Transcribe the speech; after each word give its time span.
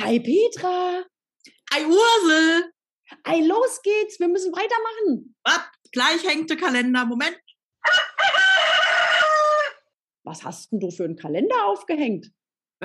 Ei, 0.00 0.20
Petra. 0.20 1.04
Ei, 1.72 1.84
Ursel. 1.84 2.72
Ei, 3.24 3.40
los 3.44 3.82
geht's. 3.82 4.20
Wir 4.20 4.28
müssen 4.28 4.52
weitermachen. 4.52 5.34
Was? 5.44 5.60
Gleich 5.92 6.22
hängt 6.24 6.50
der 6.50 6.56
Kalender. 6.56 7.04
Moment. 7.04 7.38
Was 10.24 10.44
hast 10.44 10.70
denn 10.70 10.80
du 10.80 10.90
für 10.90 11.04
einen 11.04 11.16
Kalender 11.16 11.66
aufgehängt? 11.66 12.30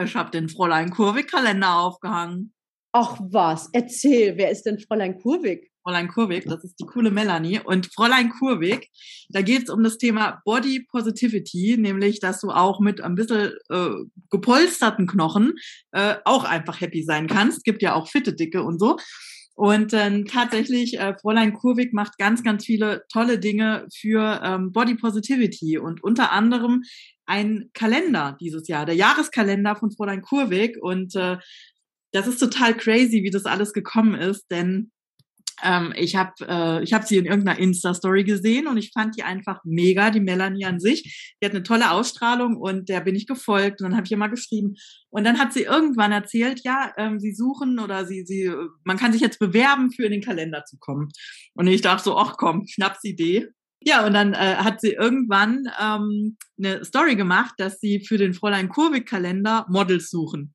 Ich 0.01 0.15
habe 0.15 0.31
den 0.31 0.47
Fräulein 0.49 0.89
Kurvik-Kalender 0.91 1.75
aufgehangen. 1.79 2.53
Ach 2.95 3.19
was, 3.19 3.69
erzähl, 3.73 4.37
wer 4.37 4.51
ist 4.51 4.63
denn 4.63 4.79
Fräulein 4.79 5.19
Kurvik? 5.19 5.72
Fräulein 5.83 6.07
Kurvik, 6.07 6.45
das 6.45 6.63
ist 6.63 6.79
die 6.79 6.85
coole 6.85 7.11
Melanie. 7.11 7.59
Und 7.63 7.93
Fräulein 7.93 8.29
Kurvik, 8.29 8.89
da 9.29 9.41
geht 9.41 9.63
es 9.63 9.69
um 9.69 9.83
das 9.83 9.97
Thema 9.97 10.41
Body 10.45 10.85
Positivity, 10.89 11.77
nämlich, 11.77 12.19
dass 12.19 12.41
du 12.41 12.49
auch 12.49 12.79
mit 12.79 13.01
ein 13.01 13.15
bisschen 13.15 13.51
äh, 13.69 13.89
gepolsterten 14.31 15.07
Knochen 15.07 15.53
äh, 15.91 16.15
auch 16.25 16.45
einfach 16.45 16.81
happy 16.81 17.03
sein 17.03 17.27
kannst. 17.27 17.63
Gibt 17.63 17.81
ja 17.81 17.93
auch 17.93 18.07
fitte 18.07 18.33
Dicke 18.33 18.63
und 18.63 18.79
so. 18.79 18.97
Und 19.55 19.93
ähm, 19.93 20.25
tatsächlich, 20.25 20.99
äh, 20.99 21.15
Fräulein 21.21 21.53
Kurvik 21.53 21.93
macht 21.93 22.17
ganz, 22.17 22.43
ganz 22.43 22.65
viele 22.65 23.05
tolle 23.11 23.37
Dinge 23.37 23.85
für 23.95 24.41
ähm, 24.43 24.71
Body 24.71 24.95
Positivity 24.95 25.77
und 25.77 26.03
unter 26.03 26.31
anderem 26.31 26.83
ein 27.25 27.69
Kalender 27.73 28.35
dieses 28.39 28.67
Jahr, 28.67 28.85
der 28.85 28.95
Jahreskalender 28.95 29.75
von 29.75 29.91
Fräulein 29.91 30.21
Kurvik. 30.21 30.77
Und 30.81 31.15
äh, 31.15 31.37
das 32.11 32.27
ist 32.27 32.39
total 32.39 32.75
crazy, 32.75 33.23
wie 33.23 33.29
das 33.29 33.45
alles 33.45 33.73
gekommen 33.73 34.15
ist, 34.15 34.49
denn 34.49 34.91
ähm, 35.63 35.93
ich 35.95 36.15
habe 36.15 36.33
äh, 36.41 36.85
hab 36.85 37.05
sie 37.05 37.17
in 37.17 37.25
irgendeiner 37.25 37.59
Insta-Story 37.59 38.23
gesehen 38.23 38.67
und 38.67 38.77
ich 38.77 38.91
fand 38.91 39.17
die 39.17 39.23
einfach 39.23 39.61
mega, 39.63 40.11
die 40.11 40.19
Melanie 40.19 40.65
an 40.65 40.79
sich. 40.79 41.35
Die 41.41 41.45
hat 41.45 41.53
eine 41.53 41.63
tolle 41.63 41.91
Ausstrahlung 41.91 42.57
und 42.57 42.89
der 42.89 43.01
bin 43.01 43.15
ich 43.15 43.27
gefolgt 43.27 43.81
und 43.81 43.89
dann 43.89 43.95
habe 43.95 44.05
ich 44.05 44.11
ihr 44.11 44.17
mal 44.17 44.27
geschrieben. 44.27 44.75
Und 45.09 45.23
dann 45.23 45.39
hat 45.39 45.53
sie 45.53 45.63
irgendwann 45.63 46.11
erzählt, 46.11 46.61
ja, 46.63 46.93
ähm, 46.97 47.19
sie 47.19 47.33
suchen 47.33 47.79
oder 47.79 48.05
sie, 48.05 48.25
sie, 48.25 48.51
man 48.83 48.97
kann 48.97 49.13
sich 49.13 49.21
jetzt 49.21 49.39
bewerben, 49.39 49.91
für 49.91 50.05
in 50.05 50.11
den 50.11 50.21
Kalender 50.21 50.65
zu 50.65 50.77
kommen. 50.79 51.09
Und 51.53 51.67
ich 51.67 51.81
dachte 51.81 52.03
so, 52.03 52.17
ach 52.17 52.35
komm, 52.37 52.67
Schnapsidee. 52.67 53.47
Ja, 53.85 54.05
und 54.05 54.13
dann 54.13 54.33
äh, 54.33 54.55
hat 54.55 54.79
sie 54.81 54.93
irgendwann 54.93 55.65
ähm, 55.81 56.37
eine 56.57 56.85
Story 56.85 57.15
gemacht, 57.15 57.53
dass 57.57 57.79
sie 57.79 58.05
für 58.05 58.17
den 58.17 58.33
Fräulein 58.33 58.69
Kurvik-Kalender 58.69 59.65
Models 59.69 60.09
suchen 60.09 60.53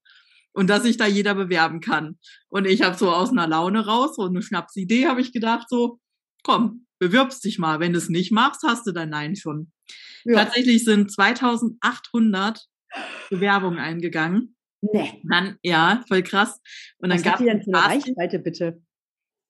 und 0.52 0.68
dass 0.68 0.82
sich 0.82 0.96
da 0.96 1.06
jeder 1.06 1.34
bewerben 1.34 1.80
kann. 1.80 2.18
Und 2.48 2.66
ich 2.66 2.82
habe 2.82 2.96
so 2.96 3.10
aus 3.10 3.30
einer 3.30 3.46
Laune 3.46 3.86
raus, 3.86 4.16
so 4.16 4.27
eine 4.27 4.42
Schnapsidee, 4.42 5.06
habe 5.06 5.20
ich 5.20 5.32
gedacht, 5.32 5.68
so, 5.68 6.00
komm, 6.42 6.86
bewirbst 6.98 7.44
dich 7.44 7.58
mal. 7.58 7.80
Wenn 7.80 7.92
du 7.92 7.98
es 7.98 8.08
nicht 8.08 8.32
machst, 8.32 8.62
hast 8.66 8.86
du 8.86 8.92
dein 8.92 9.10
Nein 9.10 9.36
schon. 9.36 9.72
Ja. 10.24 10.44
Tatsächlich 10.44 10.84
sind 10.84 11.12
2800 11.12 12.66
Bewerbungen 13.30 13.78
eingegangen. 13.78 14.56
Nee. 14.80 15.22
Dann, 15.28 15.56
ja, 15.62 16.05
voll 16.08 16.22
krass. 16.22 16.60
Und 16.98 17.10
dann 17.10 17.18
Was 17.18 17.24
gab 17.24 17.38
die 17.38 17.44
denn 17.44 17.62
für 17.62 17.74
eine 17.74 17.84
Reichweite, 17.84 18.38
bitte? 18.38 18.83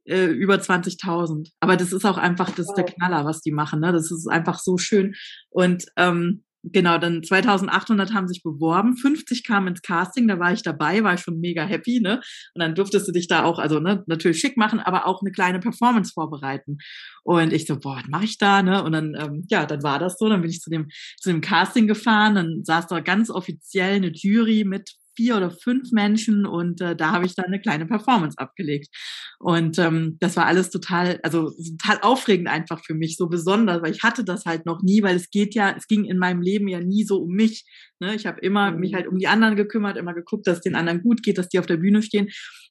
Äh, 0.05 0.27
über 0.27 0.55
20.000. 0.55 1.51
Aber 1.61 1.77
das 1.77 1.93
ist 1.93 2.07
auch 2.07 2.17
einfach, 2.17 2.51
das 2.51 2.67
ist 2.67 2.75
der 2.77 2.85
Knaller, 2.85 3.25
was 3.25 3.43
die 3.43 3.53
machen. 3.53 3.81
Ne? 3.81 3.93
Das 3.93 4.11
ist 4.11 4.27
einfach 4.27 4.59
so 4.59 4.79
schön. 4.79 5.15
Und 5.51 5.87
ähm, 5.97 6.45
genau, 6.63 6.99
dann 6.99 7.23
2800 7.23 8.13
haben 8.13 8.29
sich 8.29 8.43
beworben, 8.43 8.97
50 8.97 9.45
kamen 9.45 9.69
ins 9.69 9.83
Casting, 9.83 10.29
da 10.29 10.39
war 10.39 10.53
ich 10.53 10.63
dabei, 10.63 11.03
war 11.03 11.15
ich 11.15 11.21
schon 11.21 11.41
mega 11.41 11.65
happy, 11.65 12.01
ne? 12.01 12.21
Und 12.55 12.61
dann 12.61 12.75
durftest 12.75 13.09
du 13.09 13.13
dich 13.13 13.29
da 13.29 13.45
auch, 13.45 13.59
also 13.59 13.81
ne, 13.81 14.05
natürlich 14.07 14.41
schick 14.41 14.57
machen, 14.57 14.81
aber 14.81 15.07
auch 15.07 15.23
eine 15.23 15.33
kleine 15.33 15.61
Performance 15.61 16.13
vorbereiten. 16.13 16.79
Und 17.25 17.53
ich 17.53 17.67
so, 17.67 17.79
boah, 17.79 17.97
was 17.97 18.09
mache 18.09 18.25
ich 18.25 18.39
da, 18.39 18.63
ne? 18.63 18.83
Und 18.83 18.93
dann, 18.93 19.15
ähm, 19.19 19.45
ja, 19.49 19.67
dann 19.67 19.83
war 19.83 19.99
das 19.99 20.17
so, 20.19 20.29
dann 20.29 20.43
bin 20.43 20.51
ich 20.51 20.61
zu 20.61 20.71
dem, 20.71 20.89
zu 21.21 21.31
dem 21.31 21.41
Casting 21.41 21.87
gefahren, 21.87 22.35
dann 22.35 22.65
saß 22.65 22.87
da 22.87 23.01
ganz 23.01 23.31
offiziell 23.31 23.97
eine 23.97 24.11
Jury 24.13 24.65
mit 24.65 24.95
vier 25.19 25.37
oder 25.37 25.51
fünf 25.51 25.91
Menschen 25.91 26.47
und 26.47 26.81
äh, 26.81 26.95
da 26.95 27.11
habe 27.11 27.27
ich 27.27 27.35
dann 27.35 27.47
eine 27.47 27.61
kleine 27.61 27.87
Performance 27.87 28.39
abgelegt. 28.39 28.95
Und 29.41 29.77
ähm, 29.77 30.17
das 30.21 30.37
war 30.37 30.47
alles 30.47 30.71
total, 30.71 31.19
also 31.25 31.51
total 31.77 31.99
aufregend 32.03 32.47
einfach 32.47 32.85
für 32.85 32.95
mich, 32.95 33.17
so 33.17 33.29
besonders, 33.29 33.83
weil 33.83 33.91
ich 33.91 34.05
hatte 34.05 34.23
das 34.23 34.45
halt 34.45 34.65
noch 34.65 34.81
nie, 34.81 35.03
weil 35.03 35.17
es 35.17 35.31
geht 35.31 35.57
ja, 35.57 35.75
es 35.77 35.89
ging 35.89 36.05
in 36.05 36.19
meinem 36.19 36.41
Leben 36.41 36.69
ja 36.69 36.79
nie 36.79 37.03
so 37.03 37.21
um 37.21 37.33
mich. 37.33 37.65
Ne? 37.99 38.15
Ich 38.15 38.27
habe 38.27 38.41
immer 38.43 38.71
mhm. 38.71 38.79
mich 38.79 38.95
halt 38.95 39.09
um 39.09 39.19
die 39.19 39.27
anderen 39.27 39.57
gekümmert, 39.57 39.97
immer 39.97 40.15
geguckt, 40.15 40.47
dass 40.47 40.59
es 40.59 40.63
den 40.63 40.77
anderen 40.77 41.03
gut 41.03 41.25
geht, 41.25 41.37
dass 41.37 41.49
die 41.49 41.59
auf 41.59 41.67
der 41.67 41.79
Bühne 41.79 42.01
stehen. 42.03 42.29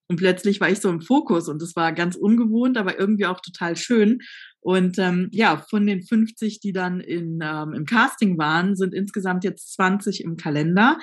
Und 0.09 0.15
plötzlich 0.15 0.61
war 0.61 0.69
ich 0.69 0.79
so 0.79 0.89
im 0.89 1.01
Fokus 1.01 1.49
und 1.49 1.61
das 1.61 1.75
war 1.75 1.91
ganz 1.91 2.15
ungewohnt, 2.15 2.77
aber 2.77 2.97
irgendwie 2.97 3.25
auch 3.25 3.41
total 3.41 3.75
schön. 3.75 4.19
Und 4.59 4.99
ähm, 4.99 5.29
ja, 5.31 5.57
von 5.69 5.85
den 5.85 6.03
50, 6.03 6.59
die 6.59 6.73
dann 6.73 6.99
in, 6.99 7.39
ähm, 7.41 7.73
im 7.73 7.85
Casting 7.85 8.37
waren, 8.37 8.75
sind 8.75 8.93
insgesamt 8.93 9.43
jetzt 9.43 9.73
20 9.73 10.23
im 10.23 10.35
Kalender. 10.35 10.97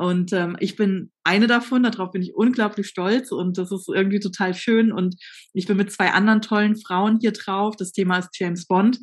Und 0.00 0.32
ähm, 0.32 0.56
ich 0.60 0.76
bin 0.76 1.10
eine 1.24 1.46
davon, 1.46 1.82
darauf 1.82 2.12
bin 2.12 2.22
ich 2.22 2.34
unglaublich 2.34 2.86
stolz 2.86 3.32
und 3.32 3.58
das 3.58 3.70
ist 3.70 3.86
irgendwie 3.86 4.20
total 4.20 4.54
schön. 4.54 4.92
Und 4.92 5.16
ich 5.52 5.66
bin 5.66 5.76
mit 5.76 5.92
zwei 5.92 6.12
anderen 6.12 6.40
tollen 6.40 6.76
Frauen 6.76 7.18
hier 7.20 7.32
drauf. 7.32 7.76
Das 7.76 7.92
Thema 7.92 8.18
ist 8.18 8.30
James 8.38 8.66
Bond. 8.66 8.98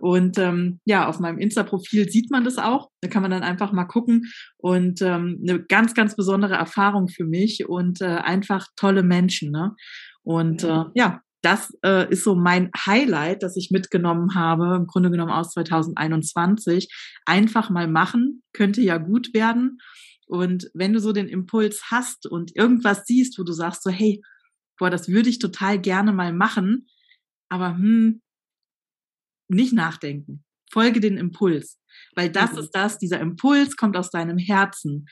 Und 0.00 0.38
ähm, 0.38 0.80
ja, 0.86 1.06
auf 1.06 1.18
meinem 1.18 1.36
Insta-Profil 1.36 2.08
sieht 2.08 2.30
man 2.30 2.44
das 2.44 2.56
auch. 2.56 2.88
Da 3.02 3.08
kann 3.08 3.20
man 3.20 3.30
dann 3.30 3.42
einfach 3.42 3.72
mal 3.72 3.84
gucken. 3.84 4.32
Und 4.56 5.02
ähm, 5.02 5.38
eine 5.42 5.62
ganz, 5.62 5.92
ganz 5.92 6.16
besondere 6.16 6.54
Erfahrung 6.54 7.08
für 7.08 7.24
mich 7.24 7.68
und 7.68 8.00
äh, 8.00 8.06
einfach 8.06 8.68
tolle 8.76 9.02
Menschen. 9.02 9.50
Ne? 9.50 9.74
Und 10.22 10.64
äh, 10.64 10.84
ja, 10.94 11.20
das 11.42 11.72
äh, 11.84 12.10
ist 12.10 12.24
so 12.24 12.34
mein 12.34 12.70
Highlight, 12.76 13.42
das 13.42 13.56
ich 13.56 13.70
mitgenommen 13.70 14.34
habe, 14.34 14.76
im 14.76 14.86
Grunde 14.86 15.10
genommen 15.10 15.30
aus 15.30 15.52
2021. 15.52 16.88
Einfach 17.26 17.70
mal 17.70 17.86
machen, 17.86 18.42
könnte 18.52 18.80
ja 18.80 18.98
gut 18.98 19.32
werden. 19.34 19.78
Und 20.26 20.70
wenn 20.74 20.92
du 20.92 21.00
so 21.00 21.12
den 21.12 21.28
Impuls 21.28 21.90
hast 21.90 22.26
und 22.26 22.54
irgendwas 22.56 23.04
siehst, 23.06 23.38
wo 23.38 23.44
du 23.44 23.52
sagst 23.52 23.82
so, 23.82 23.90
hey, 23.90 24.20
boah, 24.78 24.90
das 24.90 25.08
würde 25.08 25.28
ich 25.28 25.38
total 25.38 25.80
gerne 25.80 26.12
mal 26.12 26.32
machen, 26.32 26.88
aber 27.48 27.70
hm, 27.70 28.20
nicht 29.48 29.72
nachdenken. 29.72 30.44
Folge 30.70 31.00
den 31.00 31.16
Impuls. 31.16 31.78
Weil 32.14 32.30
das 32.30 32.52
mhm. 32.52 32.58
ist 32.58 32.70
das, 32.72 32.98
dieser 32.98 33.20
Impuls 33.20 33.76
kommt 33.76 33.96
aus 33.96 34.10
deinem 34.10 34.38
Herzen. 34.38 35.06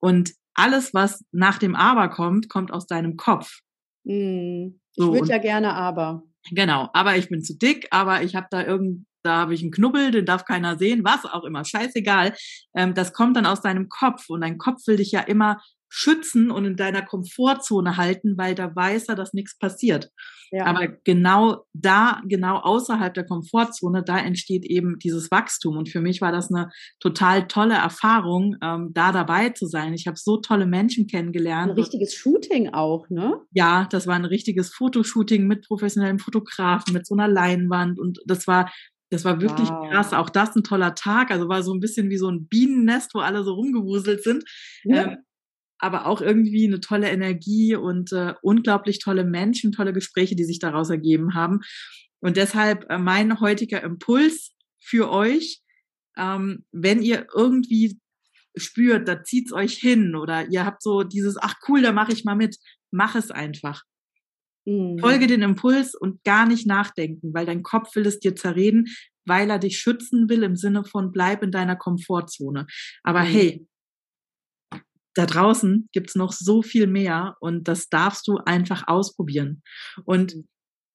Und 0.00 0.32
alles, 0.54 0.92
was 0.92 1.24
nach 1.32 1.58
dem 1.58 1.74
Aber 1.74 2.08
kommt, 2.08 2.48
kommt 2.48 2.72
aus 2.72 2.86
deinem 2.86 3.16
Kopf. 3.16 3.60
Mhm. 4.04 4.80
Ich 4.98 5.04
so, 5.04 5.12
würde 5.14 5.28
ja 5.28 5.38
gerne 5.38 5.74
aber. 5.74 6.24
Genau, 6.50 6.88
aber 6.92 7.16
ich 7.16 7.28
bin 7.28 7.42
zu 7.42 7.56
dick, 7.56 7.86
aber 7.92 8.22
ich 8.22 8.34
habe 8.34 8.48
da 8.50 8.64
irgend, 8.64 9.06
da 9.22 9.36
habe 9.36 9.54
ich 9.54 9.62
einen 9.62 9.70
Knubbel, 9.70 10.10
den 10.10 10.26
darf 10.26 10.44
keiner 10.44 10.76
sehen, 10.76 11.04
was 11.04 11.24
auch 11.24 11.44
immer, 11.44 11.64
scheißegal. 11.64 12.34
Ähm, 12.74 12.94
das 12.94 13.12
kommt 13.12 13.36
dann 13.36 13.46
aus 13.46 13.60
deinem 13.60 13.88
Kopf 13.88 14.28
und 14.28 14.40
dein 14.40 14.58
Kopf 14.58 14.84
will 14.86 14.96
dich 14.96 15.12
ja 15.12 15.20
immer 15.20 15.60
schützen 15.88 16.50
und 16.50 16.64
in 16.64 16.76
deiner 16.76 17.02
Komfortzone 17.02 17.96
halten, 17.96 18.36
weil 18.36 18.54
da 18.54 18.74
weiß 18.74 19.08
er, 19.08 19.14
dass 19.14 19.32
nichts 19.32 19.58
passiert. 19.58 20.10
Ja. 20.50 20.64
Aber 20.66 20.88
genau 21.04 21.64
da, 21.74 22.22
genau 22.26 22.58
außerhalb 22.58 23.12
der 23.12 23.26
Komfortzone, 23.26 24.02
da 24.02 24.18
entsteht 24.18 24.64
eben 24.64 24.98
dieses 24.98 25.30
Wachstum. 25.30 25.76
Und 25.76 25.88
für 25.88 26.00
mich 26.00 26.20
war 26.20 26.32
das 26.32 26.50
eine 26.50 26.70
total 27.00 27.48
tolle 27.48 27.74
Erfahrung, 27.74 28.56
ähm, 28.62 28.90
da 28.92 29.12
dabei 29.12 29.50
zu 29.50 29.66
sein. 29.66 29.92
Ich 29.92 30.06
habe 30.06 30.16
so 30.16 30.38
tolle 30.38 30.66
Menschen 30.66 31.06
kennengelernt. 31.06 31.72
Ein 31.72 31.76
richtiges 31.76 32.14
Shooting 32.14 32.70
auch, 32.72 33.08
ne? 33.10 33.40
Ja, 33.52 33.86
das 33.90 34.06
war 34.06 34.14
ein 34.14 34.24
richtiges 34.24 34.72
Fotoshooting 34.72 35.46
mit 35.46 35.66
professionellen 35.66 36.18
Fotografen, 36.18 36.94
mit 36.94 37.06
so 37.06 37.14
einer 37.14 37.28
Leinwand. 37.28 37.98
Und 37.98 38.18
das 38.26 38.46
war 38.46 38.70
das 39.10 39.24
war 39.24 39.40
wirklich 39.40 39.70
wow. 39.70 39.88
krass. 39.88 40.12
Auch 40.12 40.28
das 40.28 40.54
ein 40.54 40.62
toller 40.62 40.94
Tag. 40.94 41.30
Also 41.30 41.48
war 41.48 41.62
so 41.62 41.72
ein 41.72 41.80
bisschen 41.80 42.10
wie 42.10 42.18
so 42.18 42.28
ein 42.30 42.46
Bienennest, 42.46 43.14
wo 43.14 43.20
alle 43.20 43.42
so 43.42 43.54
rumgewuselt 43.54 44.22
sind. 44.22 44.44
Ja. 44.84 45.12
Ähm, 45.12 45.16
aber 45.78 46.06
auch 46.06 46.20
irgendwie 46.20 46.66
eine 46.66 46.80
tolle 46.80 47.08
Energie 47.08 47.76
und 47.76 48.12
äh, 48.12 48.34
unglaublich 48.42 48.98
tolle 48.98 49.24
Menschen, 49.24 49.72
tolle 49.72 49.92
Gespräche, 49.92 50.36
die 50.36 50.44
sich 50.44 50.58
daraus 50.58 50.90
ergeben 50.90 51.34
haben. 51.34 51.60
Und 52.20 52.36
deshalb 52.36 52.90
äh, 52.90 52.98
mein 52.98 53.40
heutiger 53.40 53.82
Impuls 53.82 54.54
für 54.80 55.10
euch, 55.10 55.60
ähm, 56.16 56.64
wenn 56.72 57.02
ihr 57.02 57.26
irgendwie 57.34 57.98
spürt, 58.56 59.06
da 59.06 59.22
zieht's 59.22 59.52
euch 59.52 59.74
hin 59.74 60.16
oder 60.16 60.48
ihr 60.48 60.66
habt 60.66 60.82
so 60.82 61.04
dieses, 61.04 61.36
ach 61.40 61.54
cool, 61.68 61.82
da 61.82 61.92
mache 61.92 62.12
ich 62.12 62.24
mal 62.24 62.34
mit, 62.34 62.56
mach 62.90 63.14
es 63.14 63.30
einfach. 63.30 63.84
Mhm. 64.64 64.98
Folge 64.98 65.26
den 65.26 65.42
Impuls 65.42 65.94
und 65.94 66.24
gar 66.24 66.46
nicht 66.46 66.66
nachdenken, 66.66 67.32
weil 67.32 67.46
dein 67.46 67.62
Kopf 67.62 67.94
will 67.94 68.06
es 68.06 68.18
dir 68.18 68.34
zerreden, 68.34 68.88
weil 69.24 69.48
er 69.50 69.58
dich 69.58 69.78
schützen 69.78 70.28
will 70.28 70.42
im 70.42 70.56
Sinne 70.56 70.84
von 70.84 71.12
bleib 71.12 71.42
in 71.42 71.52
deiner 71.52 71.76
Komfortzone. 71.76 72.66
Aber 73.04 73.20
mhm. 73.20 73.26
hey, 73.26 73.66
da 75.18 75.26
draußen 75.26 75.88
gibt's 75.92 76.14
noch 76.14 76.32
so 76.32 76.62
viel 76.62 76.86
mehr 76.86 77.36
und 77.40 77.66
das 77.66 77.88
darfst 77.88 78.28
du 78.28 78.36
einfach 78.36 78.84
ausprobieren. 78.86 79.62
Und 80.04 80.36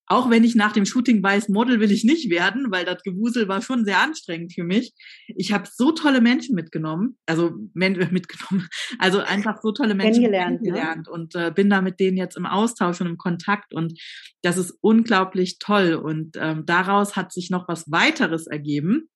auch 0.05 0.29
wenn 0.29 0.43
ich 0.43 0.55
nach 0.55 0.71
dem 0.71 0.85
Shooting 0.85 1.23
weiß, 1.23 1.49
Model 1.49 1.79
will 1.79 1.91
ich 1.91 2.03
nicht 2.03 2.29
werden, 2.29 2.67
weil 2.69 2.85
das 2.85 3.03
Gewusel 3.03 3.47
war 3.47 3.61
schon 3.61 3.83
sehr 3.83 3.99
anstrengend 3.99 4.53
für 4.53 4.63
mich. 4.63 4.93
Ich 5.27 5.51
habe 5.51 5.67
so 5.71 5.91
tolle 5.91 6.21
Menschen 6.21 6.55
mitgenommen, 6.55 7.17
also 7.25 7.51
mitgenommen, 7.73 8.67
also 8.99 9.19
einfach 9.19 9.61
so 9.61 9.71
tolle 9.71 9.95
Menschen 9.95 10.23
kennengelernt, 10.23 10.61
ne? 10.61 10.71
kennengelernt 10.71 11.07
ne? 11.07 11.13
und 11.13 11.35
äh, 11.35 11.51
bin 11.53 11.69
da 11.69 11.81
mit 11.81 11.99
denen 11.99 12.17
jetzt 12.17 12.37
im 12.37 12.45
Austausch 12.45 13.01
und 13.01 13.07
im 13.07 13.17
Kontakt 13.17 13.73
und 13.73 13.99
das 14.41 14.57
ist 14.57 14.77
unglaublich 14.81 15.57
toll 15.59 15.95
und 15.95 16.37
ähm, 16.39 16.65
daraus 16.65 17.15
hat 17.15 17.33
sich 17.33 17.49
noch 17.49 17.67
was 17.67 17.89
weiteres 17.89 18.47
ergeben 18.47 19.09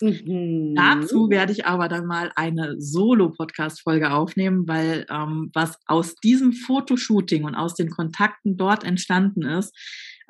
Mhm. 0.00 0.74
Dazu 0.74 1.30
werde 1.30 1.52
ich 1.52 1.66
aber 1.66 1.88
dann 1.88 2.06
mal 2.06 2.32
eine 2.36 2.76
Solo-Podcast-Folge 2.78 4.12
aufnehmen, 4.12 4.66
weil 4.68 5.06
ähm, 5.10 5.50
was 5.54 5.78
aus 5.86 6.14
diesem 6.16 6.52
Fotoshooting 6.52 7.44
und 7.44 7.54
aus 7.54 7.74
den 7.74 7.90
Kontakten 7.90 8.56
dort 8.56 8.84
entstanden 8.84 9.42
ist, 9.42 9.74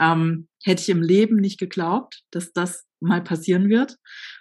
ähm, 0.00 0.49
hätte 0.62 0.82
ich 0.82 0.88
im 0.88 1.03
Leben 1.03 1.37
nicht 1.37 1.59
geglaubt, 1.59 2.23
dass 2.31 2.53
das 2.53 2.87
mal 3.00 3.23
passieren 3.23 3.69
wird. 3.69 3.97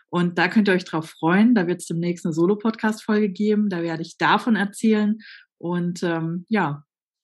Und 0.09 0.37
da 0.37 0.47
könnt 0.47 0.69
ihr 0.69 0.73
euch 0.73 0.85
drauf 0.85 1.09
freuen. 1.09 1.53
Da 1.53 1.67
wird 1.67 1.81
es 1.81 1.87
demnächst 1.87 2.25
eine 2.25 2.33
Solo-Podcast-Folge 2.33 3.29
geben. 3.29 3.69
Da 3.69 3.81
werde 3.81 4.03
ich 4.03 4.17
davon 4.17 4.55
erzählen. 4.55 5.17
Und 5.57 6.01
ähm, 6.03 6.45
ja, 6.49 6.83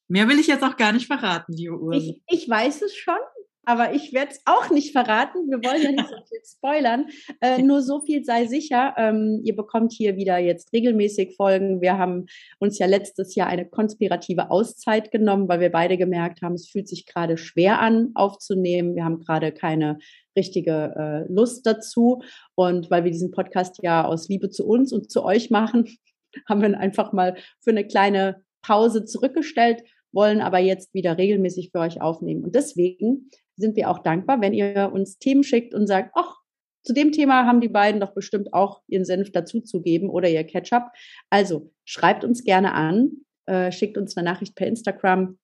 mehr 0.10 0.28
will 0.28 0.40
ich 0.40 0.48
jetzt 0.48 0.64
auch 0.64 0.76
gar 0.76 0.92
nicht 0.92 1.08
verraten, 1.08 1.54
liebe 1.54 1.80
Uhr. 1.80 1.94
Ich, 1.94 2.22
ich 2.28 2.50
weiß 2.50 2.82
es 2.82 2.96
schon. 2.96 3.16
Aber 3.66 3.94
ich 3.94 4.12
werde 4.14 4.32
es 4.32 4.42
auch 4.46 4.70
nicht 4.70 4.92
verraten. 4.92 5.50
Wir 5.50 5.64
wollen 5.64 5.82
ja 5.82 5.92
nicht 5.92 6.10
so 6.10 6.16
viel 6.28 6.42
spoilern. 6.46 7.08
Äh, 7.40 7.62
nur 7.62 7.82
so 7.82 8.02
viel 8.02 8.24
sei 8.26 8.46
sicher. 8.46 8.94
Ähm, 8.98 9.40
ihr 9.44 9.56
bekommt 9.56 9.94
hier 9.94 10.18
wieder 10.18 10.38
jetzt 10.38 10.74
regelmäßig 10.74 11.36
Folgen. 11.38 11.82
Wir 11.82 11.98
haben 11.98 12.26
uns 12.60 12.78
ja 12.78 12.88
letztes 12.88 13.36
Jahr 13.36 13.48
eine 13.48 13.66
konspirative 13.66 14.52
Auszeit 14.52 15.12
genommen, 15.12 15.48
weil 15.48 15.62
wir 15.62 15.72
beide 15.72 15.98
gemerkt 15.98 16.42
haben, 16.42 16.56
es 16.56 16.68
fühlt 16.68 16.90
sich 16.90 17.06
gerade 17.06 17.38
schwer 17.38 17.80
an, 17.80 18.12
aufzunehmen. 18.16 18.96
Wir 18.96 19.06
haben 19.06 19.20
gerade 19.20 19.54
keine 19.54 19.98
richtige 20.36 20.94
äh, 20.98 21.32
Lust 21.32 21.66
dazu. 21.66 22.22
Und 22.56 22.92
weil 22.92 23.06
wir 23.06 23.12
diesen 23.12 23.32
Podcast 23.32 23.80
ja 23.82 24.04
aus 24.04 24.28
Liebe 24.28 24.50
zu 24.50 24.68
uns 24.68 24.92
und 24.92 25.10
zu 25.10 25.24
euch 25.24 25.52
machen, 25.52 25.88
haben 26.50 26.62
wir 26.62 26.68
ihn 26.68 26.76
einfach 26.76 27.14
mal 27.14 27.38
für 27.62 27.72
eine 27.72 27.88
kleine 27.88 28.44
Pause 28.62 29.06
zurückgestellt 29.06 29.84
wollen 30.14 30.42
aber 30.42 30.60
jetzt 30.60 30.94
wieder 30.94 31.18
regelmäßig 31.18 31.72
für 31.72 31.80
euch 31.80 32.00
aufnehmen. 32.02 32.44
Und 32.44 32.56
deswegen 32.56 33.30
sind 33.56 33.76
wir 33.76 33.90
auch 33.90 34.00
dankbar, 34.00 34.42
wenn 34.42 34.54
ihr 34.54 34.92
uns 34.94 35.18
Themen 35.18 35.44
schickt 35.44 35.74
und 35.74 35.88
sagt, 35.88 36.12
ach, 36.16 36.38
zu 36.84 36.94
dem 36.94 37.12
Thema 37.12 37.46
haben 37.46 37.62
die 37.62 37.70
beiden 37.70 38.02
doch 38.02 38.14
bestimmt 38.14 38.54
auch 38.54 38.82
ihren 38.88 39.06
Senf 39.06 39.32
dazuzugeben 39.32 40.10
oder 40.10 40.30
ihr 40.30 40.44
Ketchup. 40.44 40.84
Also 41.30 41.72
schreibt 41.86 42.24
uns 42.24 42.44
gerne 42.44 42.74
an, 42.74 43.12
äh, 43.46 43.72
schickt 43.72 43.98
uns 43.98 44.18
eine 44.18 44.30
Nachricht 44.30 44.56
per 44.56 44.68
Instagram. 44.68 45.38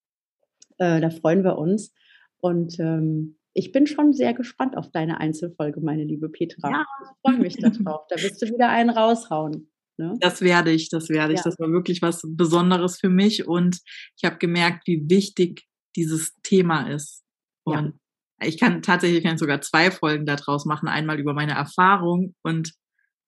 Äh, 0.77 0.99
da 0.99 1.09
freuen 1.09 1.43
wir 1.43 1.57
uns. 1.57 1.93
Und 2.41 2.79
ähm, 2.79 3.37
ich 3.53 3.71
bin 3.71 3.87
schon 3.87 4.13
sehr 4.13 4.33
gespannt 4.33 4.77
auf 4.77 4.91
deine 4.91 5.19
Einzelfolge, 5.19 5.81
meine 5.81 6.03
liebe 6.03 6.29
Petra. 6.29 6.69
Ja. 6.69 6.85
Ich 7.03 7.09
freue 7.21 7.39
mich 7.39 7.57
darauf. 7.57 8.05
Da 8.09 8.15
wirst 8.17 8.41
du 8.41 8.47
wieder 8.47 8.69
einen 8.69 8.89
raushauen. 8.89 9.71
Ne? 9.97 10.15
Das 10.19 10.41
werde 10.41 10.71
ich, 10.71 10.89
das 10.89 11.09
werde 11.09 11.33
ich. 11.33 11.39
Ja. 11.39 11.43
Das 11.43 11.59
war 11.59 11.69
wirklich 11.71 12.01
was 12.01 12.21
Besonderes 12.25 12.99
für 12.99 13.09
mich 13.09 13.47
und 13.47 13.79
ich 14.17 14.23
habe 14.23 14.37
gemerkt, 14.37 14.87
wie 14.87 15.09
wichtig 15.09 15.67
dieses 15.95 16.35
Thema 16.41 16.89
ist. 16.89 17.23
Und 17.69 17.99
ja. 18.41 18.47
ich 18.47 18.59
kann 18.59 18.81
tatsächlich 18.81 19.23
kann 19.23 19.37
sogar 19.37 19.61
zwei 19.61 19.91
Folgen 19.91 20.25
daraus 20.25 20.65
machen. 20.65 20.87
Einmal 20.87 21.19
über 21.19 21.33
meine 21.33 21.53
Erfahrung 21.53 22.35
und 22.43 22.73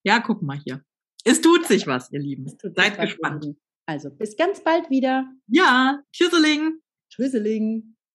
ja, 0.04 0.20
guck 0.20 0.42
mal 0.42 0.60
hier. 0.64 0.82
Es 1.24 1.42
tut 1.42 1.66
sich 1.68 1.86
was, 1.86 2.12
ihr 2.12 2.20
Lieben. 2.20 2.46
Seid 2.76 3.00
gespannt. 3.00 3.46
Also 3.86 4.10
bis 4.10 4.36
ganz 4.36 4.64
bald 4.64 4.90
wieder. 4.90 5.26
Ja, 5.48 6.00
tschüsseling. 6.12 6.80
Tschüsseling. 7.10 7.96